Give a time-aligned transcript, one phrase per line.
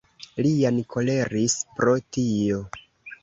[0.45, 2.65] Lian koleris pro tio.